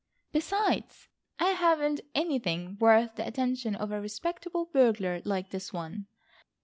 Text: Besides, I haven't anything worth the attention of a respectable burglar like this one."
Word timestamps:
Besides, 0.31 1.09
I 1.39 1.49
haven't 1.49 2.01
anything 2.15 2.75
worth 2.79 3.13
the 3.17 3.27
attention 3.27 3.75
of 3.75 3.91
a 3.91 4.01
respectable 4.01 4.65
burglar 4.65 5.21
like 5.25 5.51
this 5.51 5.71
one." 5.71 6.07